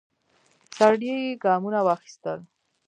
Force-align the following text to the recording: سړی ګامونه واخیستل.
سړی 0.77 1.17
ګامونه 1.43 1.79
واخیستل. 1.87 2.39